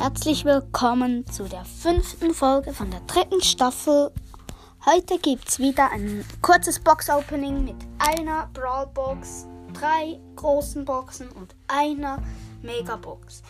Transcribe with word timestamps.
Herzlich 0.00 0.46
willkommen 0.46 1.26
zu 1.26 1.44
der 1.44 1.62
fünften 1.66 2.32
Folge 2.32 2.72
von 2.72 2.90
der 2.90 3.00
dritten 3.00 3.42
Staffel. 3.42 4.10
Heute 4.86 5.18
gibt 5.18 5.46
es 5.46 5.58
wieder 5.58 5.92
ein 5.92 6.24
kurzes 6.40 6.80
Box-Opening 6.80 7.66
mit 7.66 7.76
einer 7.98 8.48
Brawl-Box, 8.54 9.46
drei 9.74 10.18
großen 10.36 10.86
Boxen 10.86 11.28
und 11.32 11.54
einer 11.68 12.16
Mega-Box. 12.62 13.42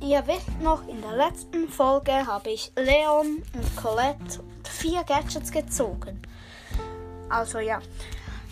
Ihr 0.00 0.24
wisst 0.28 0.62
noch, 0.62 0.86
in 0.86 1.02
der 1.02 1.16
letzten 1.16 1.68
Folge 1.68 2.12
habe 2.12 2.50
ich 2.50 2.70
Leon 2.76 3.42
und 3.54 3.76
Colette 3.76 4.44
vier 4.62 5.02
Gadgets 5.02 5.50
gezogen. 5.50 6.22
Also 7.28 7.58
ja, 7.58 7.80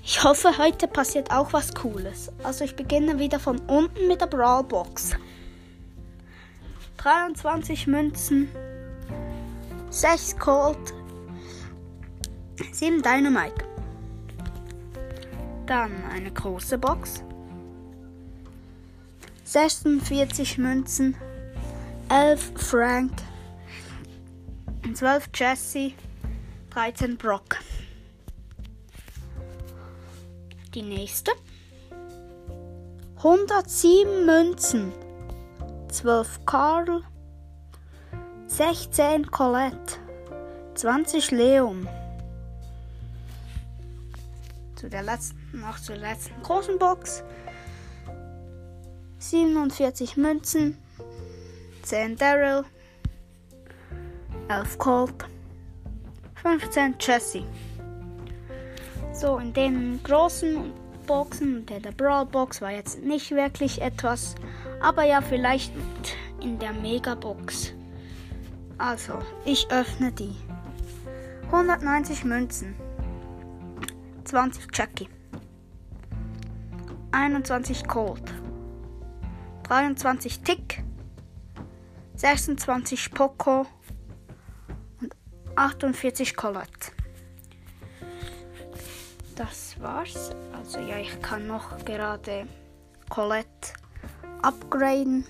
ich 0.02 0.24
hoffe, 0.24 0.58
heute 0.58 0.88
passiert 0.88 1.30
auch 1.30 1.52
was 1.52 1.72
Cooles. 1.72 2.32
Also 2.42 2.64
ich 2.64 2.74
beginne 2.74 3.20
wieder 3.20 3.38
von 3.38 3.60
unten 3.68 4.08
mit 4.08 4.20
der 4.20 4.26
Brawl 4.26 4.64
Box. 4.64 5.12
23 7.06 7.86
Münzen, 7.86 8.48
6 9.90 10.38
Colt, 10.40 10.92
7 12.72 13.00
Dynamite. 13.00 13.64
Dann 15.66 15.92
eine 16.10 16.32
große 16.32 16.78
Box. 16.78 17.22
46 19.44 20.58
Münzen, 20.58 21.16
11 22.08 22.50
Frank, 22.56 23.12
12 24.92 25.28
Jesse, 25.32 25.92
13 26.70 27.16
Brock. 27.16 27.58
Die 30.74 30.82
nächste. 30.82 31.30
107 33.18 34.26
Münzen. 34.26 35.05
12 35.96 36.44
Karl. 36.44 37.02
16 38.48 39.30
Colette. 39.30 39.98
20 40.74 41.30
Leon. 41.30 41.88
Zu 44.74 44.90
der 44.90 45.02
letzten, 45.02 45.38
noch 45.58 45.80
zur 45.80 45.96
letzten 45.96 46.42
großen 46.42 46.78
Box. 46.78 47.24
47 49.20 50.18
Münzen. 50.18 50.76
10 51.82 52.16
Daryl. 52.16 52.66
11 54.48 54.76
Colt. 54.76 55.24
15 56.42 56.96
Jesse. 57.00 57.42
So, 59.14 59.38
in 59.38 59.54
den 59.54 60.02
großen 60.02 60.74
Boxen, 61.06 61.64
der, 61.66 61.80
der 61.80 61.92
Brawl 61.92 62.26
Box 62.26 62.60
war 62.60 62.70
jetzt 62.70 63.02
nicht 63.02 63.30
wirklich 63.30 63.80
etwas, 63.80 64.34
aber 64.80 65.04
ja, 65.04 65.20
vielleicht 65.20 65.72
in 66.42 66.58
der 66.58 66.72
Mega 66.72 67.14
Box. 67.14 67.72
Also, 68.78 69.18
ich 69.44 69.70
öffne 69.70 70.12
die. 70.12 70.34
190 71.46 72.24
Münzen. 72.24 72.74
20 74.24 74.66
Jackie. 74.72 75.08
21 77.12 77.86
Colt. 77.86 78.34
23 79.62 80.40
Tick. 80.40 80.82
26 82.16 83.12
Poco. 83.12 83.66
Und 85.00 85.14
48 85.54 86.36
Colette 86.36 86.95
das 89.36 89.80
war's. 89.80 90.30
Also 90.52 90.80
ja, 90.80 90.98
ich 90.98 91.20
kann 91.22 91.46
noch 91.46 91.84
gerade 91.84 92.46
Colette 93.08 93.74
upgraden. 94.42 95.24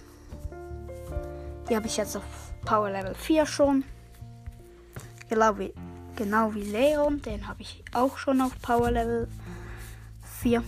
Die 1.69 1.77
habe 1.77 1.87
ich 1.87 1.97
jetzt 1.97 2.17
auf 2.17 2.23
Power 2.65 2.91
Level 2.91 3.15
4 3.15 3.45
schon. 3.45 3.85
Genau 5.29 5.59
wie, 5.59 5.75
genau 6.15 6.55
wie 6.55 6.63
Leon, 6.63 7.21
den 7.21 7.47
habe 7.47 7.63
ich 7.63 7.85
auch 7.93 8.17
schon 8.17 8.41
auf 8.41 8.53
Power 8.63 8.91
Level 8.91 9.29
4. 10.41 10.63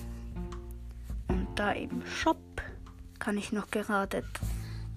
Und 1.29 1.49
da 1.55 1.73
im 1.73 2.05
Shop 2.07 2.37
kann 3.19 3.39
ich 3.39 3.53
noch 3.53 3.71
gerade 3.71 4.25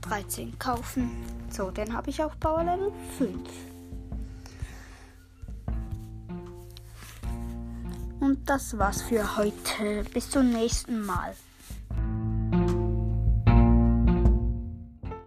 13 0.01 0.57
kaufen. 0.57 1.11
So, 1.49 1.69
den 1.69 1.93
habe 1.93 2.09
ich 2.09 2.23
auf 2.23 2.39
Power 2.39 2.63
Level 2.63 2.91
5. 3.17 3.70
Und 8.31 8.49
das 8.49 8.77
war's 8.77 9.01
für 9.01 9.35
heute. 9.35 10.05
Bis 10.13 10.29
zum 10.29 10.51
nächsten 10.53 11.05
Mal. 11.05 11.35